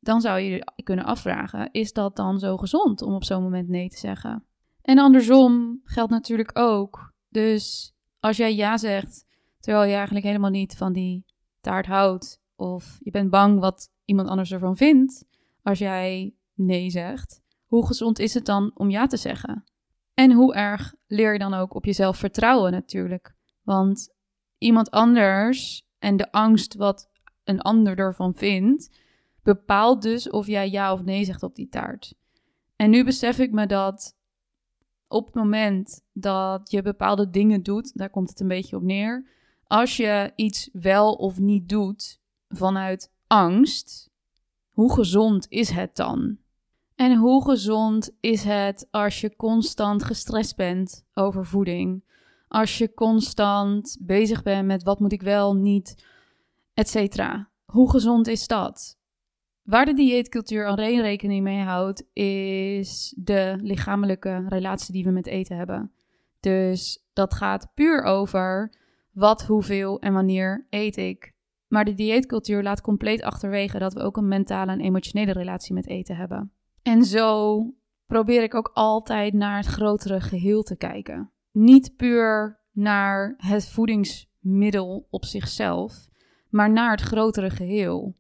dan 0.01 0.21
zou 0.21 0.41
je 0.41 0.51
je 0.51 0.83
kunnen 0.83 1.05
afvragen: 1.05 1.69
is 1.73 1.93
dat 1.93 2.17
dan 2.17 2.39
zo 2.39 2.57
gezond 2.57 3.03
om 3.03 3.15
op 3.15 3.25
zo'n 3.25 3.43
moment 3.43 3.69
nee 3.69 3.89
te 3.89 3.99
zeggen? 3.99 4.45
En 4.83 4.99
andersom 4.99 5.81
geldt 5.85 6.11
natuurlijk 6.11 6.59
ook. 6.59 7.15
Dus 7.29 7.95
als 8.21 8.37
jij 8.37 8.55
ja 8.55 8.77
zegt 8.77 9.27
terwijl 9.61 9.85
je 9.89 9.95
eigenlijk 9.95 10.27
helemaal 10.27 10.51
niet 10.51 10.77
van 10.77 10.93
die 10.93 11.25
taart 11.61 11.87
houdt, 11.87 12.41
of 12.57 12.99
je 13.01 13.11
bent 13.11 13.31
bang 13.31 13.61
wat 13.61 13.91
iemand 14.05 14.29
anders 14.29 14.53
ervan 14.53 14.77
vindt 14.77 15.27
als 15.63 15.79
jij 15.79 16.35
nee 16.55 16.91
zegt, 16.91 17.43
hoe 17.67 17.87
gezond 17.87 18.19
is 18.19 18.35
het 18.35 18.47
dan 18.47 18.71
om 18.75 18.91
ja 18.91 19.07
te 19.07 19.17
zeggen? 19.17 19.65
En 20.15 20.33
hoe 20.33 20.55
erg 20.55 20.95
leer 21.07 21.33
je 21.33 21.39
dan 21.39 21.55
ook 21.55 21.75
op 21.75 21.85
jezelf 21.85 22.17
vertrouwen 22.17 22.73
natuurlijk? 22.73 23.35
Want 23.63 24.15
iemand 24.59 24.91
anders 24.91 25.87
en 25.99 26.17
de 26.17 26.33
angst 26.33 26.75
wat 26.75 27.11
een 27.45 27.61
ander 27.61 27.99
ervan 27.99 28.35
vindt, 28.35 28.99
bepaalt 29.43 30.03
dus 30.03 30.31
of 30.31 30.47
jij 30.47 30.71
ja 30.71 30.93
of 30.93 31.03
nee 31.03 31.25
zegt 31.25 31.43
op 31.43 31.55
die 31.55 31.69
taart. 31.69 32.15
En 32.77 32.91
nu 32.91 33.05
besef 33.05 33.39
ik 33.39 33.53
me 33.53 33.67
dat 33.67 34.17
op 35.09 35.27
het 35.27 35.35
moment 35.35 36.05
dat 36.13 36.71
je 36.71 36.83
bepaalde 36.83 37.31
dingen 37.31 37.63
doet, 37.63 37.99
daar 37.99 38.11
komt 38.11 38.29
het 38.29 38.41
een 38.41 38.49
beetje 38.49 38.77
op 38.77 38.83
neer. 38.83 39.31
Als 39.69 39.97
je 39.97 40.33
iets 40.37 40.69
wel 40.73 41.13
of 41.13 41.39
niet 41.39 41.69
doet 41.69 42.21
vanuit 42.49 43.13
angst, 43.27 44.11
hoe 44.71 44.95
gezond 44.95 45.47
is 45.49 45.71
het 45.71 45.97
dan? 45.97 46.39
En 46.95 47.17
hoe 47.17 47.45
gezond 47.45 48.11
is 48.21 48.45
het 48.45 48.89
als 48.91 49.21
je 49.21 49.37
constant 49.37 50.05
gestrest 50.05 50.57
bent 50.57 51.05
over 51.15 51.47
voeding? 51.47 52.05
Als 52.49 52.79
je 52.79 52.95
constant 52.95 53.99
bezig 54.01 54.43
bent 54.43 54.67
met 54.67 54.83
wat 54.83 55.01
moet 55.01 55.13
ik 55.13 55.23
wel, 55.23 55.55
niet, 55.55 56.05
etc. 56.75 57.23
Hoe 57.65 57.91
gezond 57.91 58.27
is 58.27 58.47
dat? 58.47 58.99
Waar 59.63 59.85
de 59.85 59.95
dieetcultuur 59.95 60.67
alleen 60.67 61.01
rekening 61.01 61.43
mee 61.43 61.63
houdt, 61.63 62.05
is 62.13 63.15
de 63.17 63.59
lichamelijke 63.63 64.45
relatie 64.49 64.93
die 64.93 65.05
we 65.05 65.11
met 65.11 65.27
eten 65.27 65.57
hebben. 65.57 65.93
Dus 66.41 67.05
dat 67.13 67.35
gaat 67.35 67.71
puur 67.75 68.03
over 68.03 68.73
wat, 69.19 69.43
hoeveel 69.43 70.01
en 70.01 70.13
wanneer 70.13 70.67
eet 70.71 70.97
ik. 70.97 71.33
Maar 71.69 71.85
de 71.85 71.95
dieetcultuur 71.95 72.63
laat 72.63 72.81
compleet 72.81 73.23
achterwege 73.23 73.79
dat 73.79 73.93
we 73.93 74.01
ook 74.01 74.17
een 74.17 74.29
mentale 74.29 74.73
en 74.73 74.81
emotionele 74.81 75.33
relatie 75.33 75.75
met 75.75 75.89
eten 75.89 76.17
hebben. 76.17 76.53
En 76.83 77.05
zo 77.05 77.63
probeer 78.07 78.43
ik 78.43 78.55
ook 78.55 78.71
altijd 78.75 79.33
naar 79.33 79.57
het 79.57 79.67
grotere 79.67 80.21
geheel 80.21 80.63
te 80.63 80.77
kijken. 80.77 81.31
Niet 81.53 81.97
puur 81.97 82.61
naar 82.73 83.35
het 83.37 83.69
voedingsmiddel 83.69 85.07
op 85.11 85.25
zichzelf, 85.25 86.09
maar 86.49 86.71
naar 86.71 86.91
het 86.91 87.01
grotere 87.01 87.51
geheel. 87.51 88.17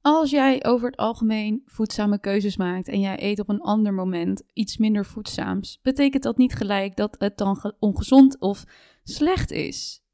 Als 0.00 0.30
jij 0.30 0.64
over 0.64 0.86
het 0.86 0.96
algemeen 0.96 1.62
voedzame 1.66 2.20
keuzes 2.20 2.56
maakt 2.56 2.88
en 2.88 3.00
jij 3.00 3.22
eet 3.22 3.40
op 3.40 3.48
een 3.48 3.60
ander 3.60 3.94
moment 3.94 4.42
iets 4.52 4.76
minder 4.76 5.04
voedzaams, 5.04 5.80
betekent 5.82 6.22
dat 6.22 6.36
niet 6.36 6.54
gelijk 6.54 6.96
dat 6.96 7.16
het 7.18 7.38
dan 7.38 7.74
ongezond 7.78 8.38
of 8.38 8.64
slecht 9.02 9.50
is. 9.50 10.04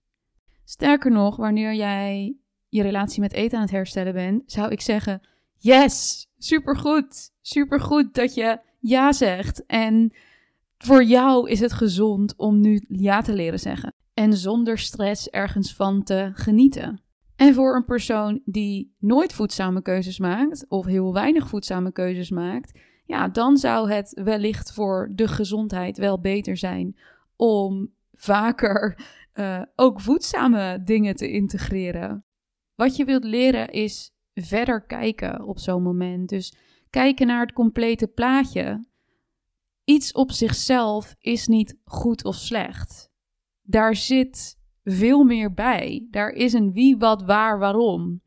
Sterker 0.72 1.10
nog, 1.10 1.36
wanneer 1.36 1.74
jij 1.74 2.36
je 2.68 2.82
relatie 2.82 3.20
met 3.20 3.32
eten 3.32 3.56
aan 3.56 3.64
het 3.64 3.72
herstellen 3.72 4.12
bent, 4.12 4.42
zou 4.46 4.70
ik 4.70 4.80
zeggen: 4.80 5.20
Yes, 5.58 6.26
supergoed. 6.38 7.30
Supergoed 7.40 8.14
dat 8.14 8.34
je 8.34 8.60
ja 8.78 9.12
zegt. 9.12 9.66
En 9.66 10.12
voor 10.78 11.04
jou 11.04 11.50
is 11.50 11.60
het 11.60 11.72
gezond 11.72 12.36
om 12.36 12.60
nu 12.60 12.84
ja 12.88 13.20
te 13.20 13.32
leren 13.32 13.58
zeggen. 13.58 13.94
En 14.14 14.32
zonder 14.32 14.78
stress 14.78 15.28
ergens 15.28 15.74
van 15.74 16.02
te 16.02 16.30
genieten. 16.34 17.00
En 17.36 17.54
voor 17.54 17.76
een 17.76 17.84
persoon 17.84 18.40
die 18.44 18.94
nooit 18.98 19.32
voedzame 19.32 19.82
keuzes 19.82 20.18
maakt, 20.18 20.66
of 20.68 20.86
heel 20.86 21.12
weinig 21.12 21.48
voedzame 21.48 21.92
keuzes 21.92 22.30
maakt, 22.30 22.78
ja, 23.06 23.28
dan 23.28 23.56
zou 23.56 23.92
het 23.92 24.20
wellicht 24.24 24.72
voor 24.72 25.10
de 25.14 25.28
gezondheid 25.28 25.98
wel 25.98 26.20
beter 26.20 26.56
zijn 26.56 26.96
om 27.36 27.92
vaker 28.14 28.96
uh, 29.34 29.62
ook 29.76 30.00
voedzame 30.00 30.82
dingen 30.84 31.14
te 31.14 31.30
integreren. 31.30 32.24
Wat 32.74 32.96
je 32.96 33.04
wilt 33.04 33.24
leren 33.24 33.68
is 33.68 34.10
verder 34.34 34.82
kijken 34.86 35.44
op 35.44 35.58
zo'n 35.58 35.82
moment. 35.82 36.28
Dus 36.28 36.56
kijken 36.90 37.26
naar 37.26 37.40
het 37.40 37.52
complete 37.52 38.06
plaatje. 38.06 38.86
Iets 39.84 40.12
op 40.12 40.32
zichzelf 40.32 41.14
is 41.18 41.46
niet 41.46 41.78
goed 41.84 42.24
of 42.24 42.34
slecht. 42.34 43.10
Daar 43.62 43.96
zit 43.96 44.58
veel 44.84 45.24
meer 45.24 45.52
bij. 45.52 46.06
Daar 46.10 46.30
is 46.30 46.52
een 46.52 46.72
wie, 46.72 46.96
wat, 46.96 47.22
waar, 47.22 47.58
waarom. 47.58 48.22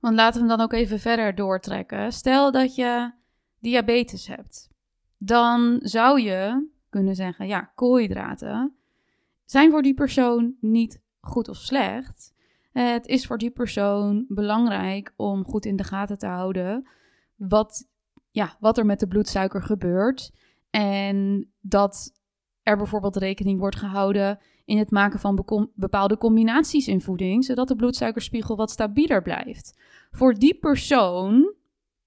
Want 0.00 0.14
laten 0.14 0.42
we 0.42 0.48
hem 0.48 0.56
dan 0.56 0.66
ook 0.66 0.72
even 0.72 0.98
verder 0.98 1.34
doortrekken. 1.34 2.12
Stel 2.12 2.52
dat 2.52 2.74
je 2.74 3.12
diabetes 3.60 4.26
hebt. 4.26 4.68
Dan 5.18 5.78
zou 5.82 6.20
je 6.20 6.68
kunnen 6.88 7.14
zeggen: 7.14 7.46
ja, 7.46 7.60
koolhydraten 7.74 8.76
zijn 9.52 9.70
voor 9.70 9.82
die 9.82 9.94
persoon 9.94 10.54
niet 10.60 11.00
goed 11.20 11.48
of 11.48 11.56
slecht. 11.56 12.34
Het 12.70 13.06
is 13.06 13.26
voor 13.26 13.38
die 13.38 13.50
persoon 13.50 14.24
belangrijk 14.28 15.12
om 15.16 15.44
goed 15.44 15.64
in 15.64 15.76
de 15.76 15.84
gaten 15.84 16.18
te 16.18 16.26
houden 16.26 16.88
wat, 17.36 17.88
ja, 18.30 18.56
wat 18.60 18.78
er 18.78 18.86
met 18.86 19.00
de 19.00 19.08
bloedsuiker 19.08 19.62
gebeurt. 19.62 20.32
En 20.70 21.50
dat 21.60 22.12
er 22.62 22.76
bijvoorbeeld 22.76 23.16
rekening 23.16 23.58
wordt 23.58 23.76
gehouden 23.76 24.38
in 24.64 24.78
het 24.78 24.90
maken 24.90 25.20
van 25.20 25.44
bepaalde 25.74 26.18
combinaties 26.18 26.88
in 26.88 27.00
voeding, 27.00 27.44
zodat 27.44 27.68
de 27.68 27.76
bloedsuikerspiegel 27.76 28.56
wat 28.56 28.70
stabieler 28.70 29.22
blijft. 29.22 29.80
Voor 30.10 30.34
die 30.34 30.54
persoon 30.54 31.54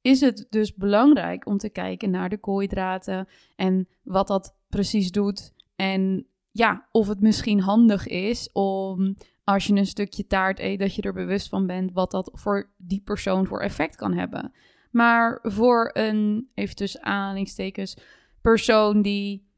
is 0.01 0.21
het 0.21 0.47
dus 0.49 0.73
belangrijk 0.73 1.45
om 1.45 1.57
te 1.57 1.69
kijken 1.69 2.09
naar 2.09 2.29
de 2.29 2.37
koolhydraten 2.37 3.27
en 3.55 3.87
wat 4.03 4.27
dat 4.27 4.55
precies 4.69 5.11
doet. 5.11 5.53
En 5.75 6.27
ja, 6.55 6.87
of 6.91 7.07
het 7.07 7.21
misschien 7.21 7.59
handig 7.59 8.07
is 8.07 8.49
om 8.51 9.15
als 9.43 9.67
je 9.67 9.73
een 9.73 9.85
stukje 9.85 10.27
taart 10.27 10.59
eet, 10.59 10.79
dat 10.79 10.95
je 10.95 11.01
er 11.01 11.13
bewust 11.13 11.49
van 11.49 11.67
bent 11.67 11.91
wat 11.91 12.11
dat 12.11 12.31
voor 12.33 12.71
die 12.77 13.01
persoon 13.01 13.47
voor 13.47 13.61
effect 13.61 13.95
kan 13.95 14.13
hebben. 14.13 14.53
Maar 14.91 15.39
voor 15.43 15.89
een, 15.93 16.49
even 16.53 16.75
tussen 16.75 17.03
aanhalingstekens, 17.03 17.97
persoon 18.41 19.01
die 19.01 19.49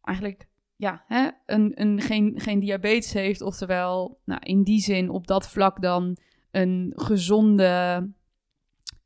eigenlijk 0.00 0.48
ja, 0.76 1.04
hè, 1.06 1.28
een, 1.46 1.80
een, 1.80 2.00
geen, 2.00 2.40
geen 2.40 2.60
diabetes 2.60 3.12
heeft, 3.12 3.40
oftewel 3.40 4.20
nou, 4.24 4.40
in 4.40 4.62
die 4.62 4.80
zin 4.80 5.10
op 5.10 5.26
dat 5.26 5.48
vlak 5.48 5.82
dan 5.82 6.16
een 6.50 6.92
gezonde, 6.96 8.08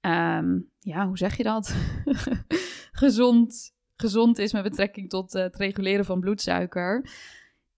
ehm, 0.00 0.58
ja, 0.78 1.06
hoe 1.06 1.18
zeg 1.18 1.36
je 1.36 1.42
dat? 1.42 1.76
gezond, 3.02 3.73
gezond 3.96 4.38
is 4.38 4.52
met 4.52 4.62
betrekking 4.62 5.10
tot 5.10 5.32
het 5.32 5.56
reguleren 5.56 6.04
van 6.04 6.20
bloedsuiker. 6.20 7.10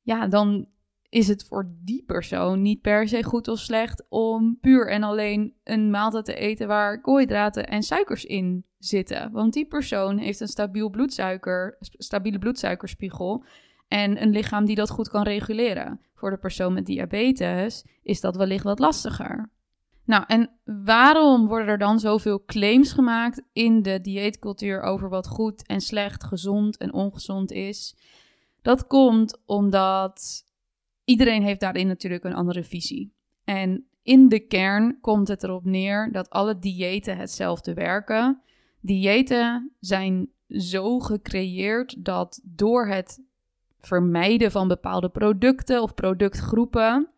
Ja, 0.02 0.26
dan 0.26 0.66
is 1.08 1.28
het 1.28 1.46
voor 1.46 1.70
die 1.84 2.02
persoon 2.06 2.62
niet 2.62 2.80
per 2.80 3.08
se 3.08 3.22
goed 3.22 3.48
of 3.48 3.58
slecht 3.58 4.04
om 4.08 4.58
puur 4.60 4.88
en 4.88 5.02
alleen 5.02 5.54
een 5.64 5.90
maaltijd 5.90 6.24
te 6.24 6.34
eten 6.34 6.68
waar 6.68 7.00
koolhydraten 7.00 7.66
en 7.66 7.82
suikers 7.82 8.24
in 8.24 8.64
zitten. 8.78 9.30
Want 9.32 9.52
die 9.52 9.66
persoon 9.66 10.18
heeft 10.18 10.40
een 10.40 10.48
stabiel 10.48 10.90
bloedsuiker, 10.90 11.76
stabiele 11.80 12.38
bloedsuikerspiegel 12.38 13.44
En 13.88 14.22
een 14.22 14.30
lichaam 14.30 14.64
die 14.64 14.76
dat 14.76 14.90
goed 14.90 15.08
kan 15.08 15.22
reguleren. 15.22 16.00
Voor 16.14 16.30
de 16.30 16.36
persoon 16.36 16.72
met 16.72 16.86
diabetes 16.86 17.84
is 18.02 18.20
dat 18.20 18.36
wellicht 18.36 18.64
wat 18.64 18.78
lastiger. 18.78 19.50
Nou, 20.06 20.24
en 20.26 20.50
waarom 20.64 21.46
worden 21.46 21.68
er 21.68 21.78
dan 21.78 21.98
zoveel 21.98 22.44
claims 22.44 22.92
gemaakt 22.92 23.42
in 23.52 23.82
de 23.82 24.00
dieetcultuur 24.00 24.80
over 24.80 25.08
wat 25.08 25.26
goed 25.26 25.66
en 25.66 25.80
slecht, 25.80 26.24
gezond 26.24 26.76
en 26.76 26.92
ongezond 26.92 27.52
is? 27.52 27.96
Dat 28.62 28.86
komt 28.86 29.40
omdat 29.46 30.44
iedereen 31.04 31.42
heeft 31.42 31.60
daarin 31.60 31.86
natuurlijk 31.86 32.24
een 32.24 32.34
andere 32.34 32.64
visie. 32.64 33.12
En 33.44 33.86
in 34.02 34.28
de 34.28 34.40
kern 34.40 35.00
komt 35.00 35.28
het 35.28 35.42
erop 35.42 35.64
neer 35.64 36.12
dat 36.12 36.30
alle 36.30 36.58
diëten 36.58 37.16
hetzelfde 37.16 37.74
werken. 37.74 38.40
Diëten 38.80 39.72
zijn 39.80 40.30
zo 40.48 40.98
gecreëerd 40.98 42.04
dat 42.04 42.40
door 42.44 42.86
het 42.86 43.24
vermijden 43.80 44.50
van 44.50 44.68
bepaalde 44.68 45.08
producten 45.08 45.82
of 45.82 45.94
productgroepen 45.94 47.10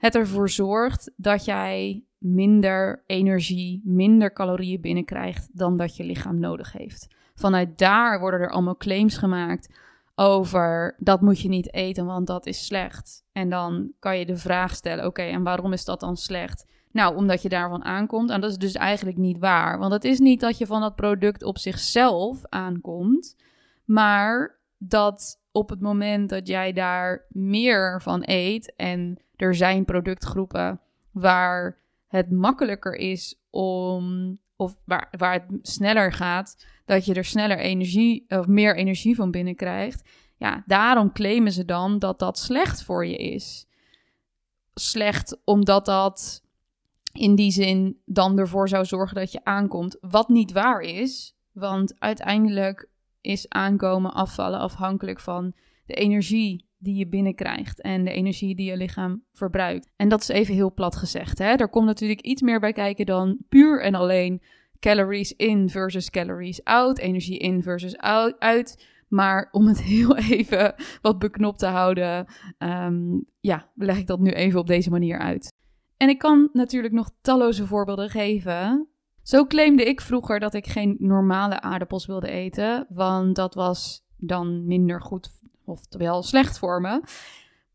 het 0.00 0.14
ervoor 0.14 0.48
zorgt 0.48 1.12
dat 1.16 1.44
jij 1.44 2.04
minder 2.18 3.02
energie, 3.06 3.80
minder 3.84 4.32
calorieën 4.32 4.80
binnenkrijgt 4.80 5.48
dan 5.52 5.76
dat 5.76 5.96
je 5.96 6.04
lichaam 6.04 6.38
nodig 6.38 6.72
heeft. 6.72 7.06
Vanuit 7.34 7.78
daar 7.78 8.20
worden 8.20 8.40
er 8.40 8.50
allemaal 8.50 8.76
claims 8.76 9.16
gemaakt 9.16 9.78
over 10.14 10.96
dat 10.98 11.20
moet 11.20 11.40
je 11.40 11.48
niet 11.48 11.74
eten, 11.74 12.06
want 12.06 12.26
dat 12.26 12.46
is 12.46 12.66
slecht. 12.66 13.24
En 13.32 13.48
dan 13.48 13.92
kan 13.98 14.18
je 14.18 14.26
de 14.26 14.36
vraag 14.36 14.74
stellen: 14.74 15.06
oké, 15.06 15.22
en 15.22 15.42
waarom 15.42 15.72
is 15.72 15.84
dat 15.84 16.00
dan 16.00 16.16
slecht? 16.16 16.66
Nou, 16.92 17.16
omdat 17.16 17.42
je 17.42 17.48
daarvan 17.48 17.84
aankomt. 17.84 18.30
En 18.30 18.40
dat 18.40 18.50
is 18.50 18.56
dus 18.56 18.74
eigenlijk 18.74 19.16
niet 19.16 19.38
waar. 19.38 19.78
Want 19.78 19.92
het 19.92 20.04
is 20.04 20.18
niet 20.18 20.40
dat 20.40 20.58
je 20.58 20.66
van 20.66 20.80
dat 20.80 20.96
product 20.96 21.42
op 21.42 21.58
zichzelf 21.58 22.40
aankomt, 22.48 23.36
maar 23.84 24.58
dat 24.78 25.40
op 25.52 25.68
het 25.68 25.80
moment 25.80 26.28
dat 26.28 26.46
jij 26.48 26.72
daar 26.72 27.26
meer 27.28 28.02
van 28.02 28.22
eet 28.24 28.74
en 28.76 29.18
er 29.40 29.54
zijn 29.54 29.84
productgroepen 29.84 30.80
waar 31.10 31.78
het 32.06 32.30
makkelijker 32.30 32.94
is 32.94 33.40
om, 33.50 34.38
of 34.56 34.80
waar, 34.84 35.08
waar 35.18 35.32
het 35.32 35.44
sneller 35.62 36.12
gaat, 36.12 36.66
dat 36.84 37.04
je 37.04 37.14
er 37.14 37.24
sneller 37.24 37.58
energie 37.58 38.24
of 38.28 38.46
meer 38.46 38.76
energie 38.76 39.14
van 39.14 39.30
binnenkrijgt. 39.30 40.08
Ja, 40.36 40.62
daarom 40.66 41.12
claimen 41.12 41.52
ze 41.52 41.64
dan 41.64 41.98
dat 41.98 42.18
dat 42.18 42.38
slecht 42.38 42.82
voor 42.82 43.06
je 43.06 43.16
is. 43.16 43.66
Slecht 44.74 45.40
omdat 45.44 45.84
dat 45.84 46.42
in 47.12 47.34
die 47.34 47.50
zin 47.50 48.00
dan 48.04 48.38
ervoor 48.38 48.68
zou 48.68 48.84
zorgen 48.84 49.16
dat 49.16 49.32
je 49.32 49.44
aankomt. 49.44 49.96
Wat 50.00 50.28
niet 50.28 50.52
waar 50.52 50.80
is, 50.80 51.36
want 51.52 51.94
uiteindelijk 51.98 52.88
is 53.20 53.48
aankomen, 53.48 54.12
afvallen 54.12 54.58
afhankelijk 54.58 55.20
van 55.20 55.52
de 55.86 55.94
energie 55.94 56.68
die 56.80 56.94
je 56.94 57.08
binnenkrijgt 57.08 57.80
en 57.80 58.04
de 58.04 58.12
energie 58.12 58.54
die 58.54 58.70
je 58.70 58.76
lichaam 58.76 59.22
verbruikt. 59.32 59.90
En 59.96 60.08
dat 60.08 60.20
is 60.20 60.28
even 60.28 60.54
heel 60.54 60.72
plat 60.72 60.96
gezegd. 60.96 61.38
Hè? 61.38 61.54
Er 61.54 61.68
komt 61.68 61.86
natuurlijk 61.86 62.20
iets 62.20 62.42
meer 62.42 62.60
bij 62.60 62.72
kijken 62.72 63.06
dan 63.06 63.38
puur 63.48 63.82
en 63.82 63.94
alleen 63.94 64.42
calories 64.78 65.36
in 65.36 65.68
versus 65.68 66.10
calories 66.10 66.64
out, 66.64 66.98
energie 66.98 67.38
in 67.38 67.62
versus 67.62 67.98
uit. 68.38 68.86
Maar 69.08 69.48
om 69.50 69.66
het 69.66 69.82
heel 69.92 70.16
even 70.16 70.74
wat 71.02 71.18
beknopt 71.18 71.58
te 71.58 71.66
houden, 71.66 72.26
um, 72.58 73.24
ja, 73.40 73.68
leg 73.74 73.98
ik 73.98 74.06
dat 74.06 74.20
nu 74.20 74.30
even 74.30 74.60
op 74.60 74.66
deze 74.66 74.90
manier 74.90 75.18
uit. 75.18 75.52
En 75.96 76.08
ik 76.08 76.18
kan 76.18 76.48
natuurlijk 76.52 76.94
nog 76.94 77.10
talloze 77.20 77.66
voorbeelden 77.66 78.10
geven. 78.10 78.88
Zo 79.22 79.46
claimde 79.46 79.84
ik 79.84 80.00
vroeger 80.00 80.40
dat 80.40 80.54
ik 80.54 80.66
geen 80.66 80.96
normale 80.98 81.60
aardappels 81.60 82.06
wilde 82.06 82.30
eten, 82.30 82.86
want 82.88 83.36
dat 83.36 83.54
was 83.54 84.04
dan 84.16 84.66
minder 84.66 85.02
goed 85.02 85.39
oftewel 85.70 86.22
slecht 86.22 86.58
voor 86.58 86.80
me. 86.80 87.02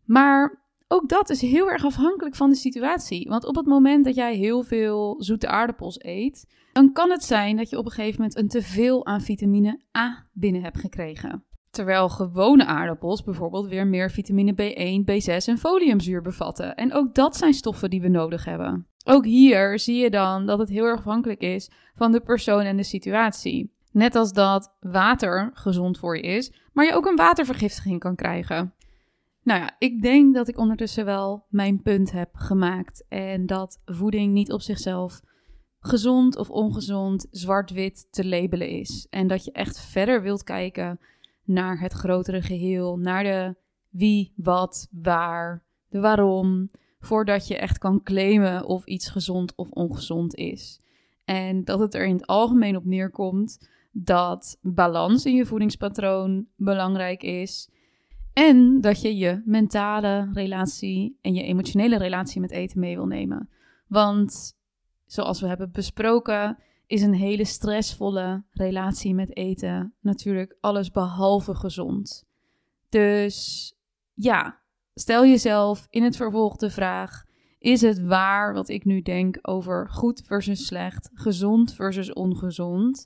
Maar 0.04 0.64
ook 0.88 1.10
dat 1.10 1.30
is 1.30 1.42
heel 1.42 1.70
erg 1.70 1.86
afhankelijk 1.86 2.36
van 2.36 2.50
de 2.50 2.56
situatie. 2.56 3.30
Want 3.30 3.46
op 3.46 3.56
het 3.56 3.66
moment 3.66 4.06
dat 4.06 4.16
jij 4.16 4.36
heel 4.36 4.64
veel 4.64 5.16
zoete 5.18 5.48
aardappels 5.48 6.04
eet, 6.04 6.54
dan 6.72 6.92
kan 6.92 7.12
het 7.12 7.24
zijn 7.24 7.58
dat 7.58 7.70
je 7.70 7.78
op 7.78 7.86
een 7.86 7.92
gegeven 7.92 8.22
moment 8.22 8.38
een 8.38 8.48
teveel 8.48 9.06
aan 9.06 9.22
vitamine 9.22 9.80
A 9.98 10.28
binnen 10.34 10.62
hebt 10.62 10.79
gekregen. 10.79 11.44
Terwijl 11.70 12.10
gewone 12.10 12.66
aardappels 12.66 13.24
bijvoorbeeld 13.24 13.68
weer 13.68 13.88
meer 13.88 14.12
vitamine 14.12 14.53
B1, 14.53 15.12
B6 15.12 15.46
en 15.46 15.58
foliumzuur 15.58 16.22
bevatten. 16.22 16.75
En 16.75 16.94
ook 16.94 17.16
dat 17.16 17.38
zijn 17.38 17.53
stoffen 17.53 17.90
die 17.90 18.01
we 18.01 18.08
nodig 18.08 18.46
hebben. 18.46 18.88
Ook 19.05 19.25
hier 19.25 19.79
zie 19.79 19.96
je 19.96 20.10
dan 20.10 20.46
dat 20.46 20.60
het 20.60 20.70
heel 20.70 20.86
erg 20.86 20.98
afhankelijk 20.98 21.42
is 21.42 21.72
van 21.96 22.12
de 22.12 22.22
persoon 22.22 22.62
en 22.62 22.77
de 22.77 22.84
situatie. 22.84 23.74
Net 23.92 24.16
als 24.16 24.34
dat 24.34 24.75
water 24.79 25.50
gezond 25.53 25.98
voor 25.98 26.18
je 26.18 26.24
is, 26.24 26.51
maar 26.75 26.85
je 26.85 26.94
ook 26.94 27.05
een 27.05 27.16
watervergiftiging 27.16 28.00
kan 28.00 28.16
krijgen. 28.16 28.74
Nou 29.44 29.59
ja, 29.59 29.75
ik 29.79 30.01
denk 30.01 30.33
dat 30.33 30.48
ik 30.48 30.57
ondertussen 30.57 31.05
wel 31.05 31.46
mijn 31.50 31.81
punt 31.81 32.11
heb 32.11 32.29
gemaakt. 32.33 33.05
En 33.09 33.46
dat 33.46 33.81
voeding 33.85 34.33
niet 34.33 34.51
op 34.51 34.61
zichzelf 34.61 35.22
gezond 35.79 36.38
of 36.38 36.50
ongezond, 36.50 37.27
zwart-wit 37.31 38.07
te 38.11 38.27
labelen 38.27 38.70
is. 38.70 39.07
En 39.09 39.27
dat 39.27 39.46
je 39.46 39.51
echt 39.51 39.79
verder 39.79 40.22
wilt 40.22 40.44
kijken 40.44 41.00
naar 41.44 41.79
het 41.79 41.94
grotere 41.94 42.42
geheel, 42.42 42.98
naar 42.98 43.24
de 43.24 43.55
wie, 43.90 44.33
wat, 44.35 44.88
waar, 44.92 45.64
de 45.90 46.00
waarom, 46.00 46.70
voordat 47.00 47.48
je 47.48 47.57
echt 47.57 47.77
kan 47.77 48.03
claimen 48.03 48.66
of 48.66 48.85
iets 48.85 49.09
gezond 49.09 49.55
of 49.55 49.70
ongezond 49.70 50.35
is. 50.35 50.79
En 51.25 51.64
dat 51.64 51.79
het 51.79 51.94
er 51.94 52.05
in 52.05 52.16
het 52.16 52.27
algemeen 52.27 52.75
op 52.75 52.85
neerkomt 52.85 53.70
dat 53.98 54.58
balans 54.62 55.25
in 55.25 55.36
je 55.36 55.46
voedingspatroon 55.46 56.48
belangrijk 56.55 57.24
is. 57.24 57.70
En 58.34 58.81
dat 58.81 59.01
je 59.01 59.18
je 59.18 59.42
mentale 59.46 60.29
relatie 60.34 61.18
en 61.22 61.34
je 61.34 61.44
emotionele 61.44 61.98
relatie 61.98 62.42
met 62.42 62.51
eten 62.51 62.79
mee 62.79 62.96
wil 62.96 63.05
nemen. 63.05 63.50
Want 63.88 64.58
zoals 65.05 65.42
we 65.42 65.48
hebben 65.48 65.72
besproken, 65.72 66.58
is 66.88 67.01
een 67.01 67.14
hele 67.14 67.46
stressvolle 67.46 68.44
relatie 68.51 69.14
met 69.14 69.38
eten 69.38 69.94
natuurlijk 70.00 70.58
alles 70.60 70.92
behalve 70.92 71.55
gezond. 71.55 72.25
Dus 72.90 73.74
ja, 74.14 74.60
stel 74.94 75.25
jezelf 75.25 75.88
in 75.90 76.03
het 76.03 76.16
vervolg 76.16 76.55
de 76.55 76.70
vraag: 76.70 77.24
is 77.60 77.81
het 77.81 78.01
waar 78.01 78.53
wat 78.53 78.70
ik 78.70 78.86
nu 78.86 79.01
denk 79.01 79.38
over 79.42 79.90
goed 79.90 80.22
versus 80.25 80.66
slecht, 80.66 81.10
gezond 81.14 81.74
versus 81.74 82.14
ongezond? 82.14 83.05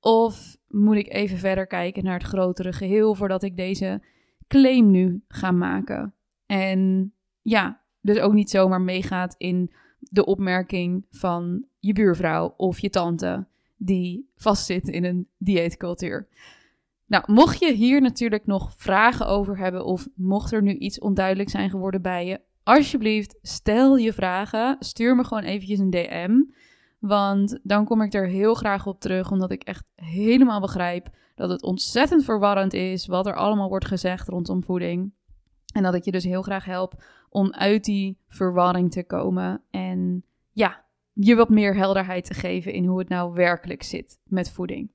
Of 0.00 0.56
moet 0.68 0.96
ik 0.96 1.12
even 1.12 1.38
verder 1.38 1.66
kijken 1.66 2.04
naar 2.04 2.18
het 2.18 2.28
grotere 2.28 2.72
geheel 2.72 3.14
voordat 3.14 3.42
ik 3.42 3.56
deze 3.56 4.02
claim 4.48 4.90
nu 4.90 5.22
ga 5.28 5.50
maken? 5.50 6.14
En 6.46 7.12
ja, 7.42 7.80
dus 8.00 8.18
ook 8.18 8.32
niet 8.32 8.50
zomaar 8.50 8.80
meegaat 8.80 9.34
in 9.38 9.72
de 9.98 10.24
opmerking 10.24 11.06
van 11.10 11.64
je 11.78 11.92
buurvrouw 11.92 12.54
of 12.56 12.78
je 12.78 12.90
tante 12.90 13.46
die 13.76 14.30
vastzit 14.36 14.88
in 14.88 15.04
een 15.04 15.28
dieetcultuur. 15.36 16.28
Nou, 17.06 17.24
mocht 17.26 17.58
je 17.58 17.72
hier 17.72 18.00
natuurlijk 18.00 18.46
nog 18.46 18.72
vragen 18.76 19.26
over 19.26 19.58
hebben 19.58 19.84
of 19.84 20.08
mocht 20.14 20.52
er 20.52 20.62
nu 20.62 20.74
iets 20.74 20.98
onduidelijk 20.98 21.50
zijn 21.50 21.70
geworden 21.70 22.02
bij 22.02 22.26
je, 22.26 22.40
alsjeblieft 22.62 23.38
stel 23.42 23.96
je 23.96 24.12
vragen. 24.12 24.76
Stuur 24.78 25.16
me 25.16 25.24
gewoon 25.24 25.42
eventjes 25.42 25.78
een 25.78 25.90
DM. 25.90 26.40
Want 26.98 27.58
dan 27.62 27.84
kom 27.84 28.02
ik 28.02 28.14
er 28.14 28.26
heel 28.26 28.54
graag 28.54 28.86
op 28.86 29.00
terug, 29.00 29.30
omdat 29.30 29.50
ik 29.50 29.62
echt 29.62 29.84
helemaal 29.94 30.60
begrijp 30.60 31.08
dat 31.34 31.50
het 31.50 31.62
ontzettend 31.62 32.24
verwarrend 32.24 32.72
is 32.72 33.06
wat 33.06 33.26
er 33.26 33.34
allemaal 33.34 33.68
wordt 33.68 33.86
gezegd 33.86 34.28
rondom 34.28 34.64
voeding. 34.64 35.12
En 35.72 35.82
dat 35.82 35.94
ik 35.94 36.04
je 36.04 36.10
dus 36.10 36.24
heel 36.24 36.42
graag 36.42 36.64
help 36.64 37.02
om 37.30 37.52
uit 37.52 37.84
die 37.84 38.18
verwarring 38.28 38.90
te 38.90 39.04
komen 39.04 39.62
en 39.70 40.24
ja, 40.52 40.84
je 41.12 41.34
wat 41.34 41.48
meer 41.48 41.76
helderheid 41.76 42.24
te 42.24 42.34
geven 42.34 42.72
in 42.72 42.84
hoe 42.84 42.98
het 42.98 43.08
nou 43.08 43.32
werkelijk 43.32 43.82
zit 43.82 44.18
met 44.24 44.50
voeding. 44.50 44.90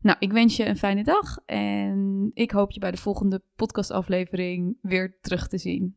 Nou, 0.00 0.16
ik 0.18 0.32
wens 0.32 0.56
je 0.56 0.66
een 0.66 0.76
fijne 0.76 1.04
dag 1.04 1.38
en 1.46 2.30
ik 2.34 2.50
hoop 2.50 2.70
je 2.70 2.80
bij 2.80 2.90
de 2.90 2.96
volgende 2.96 3.42
podcastaflevering 3.56 4.76
weer 4.80 5.18
terug 5.20 5.48
te 5.48 5.58
zien. 5.58 5.96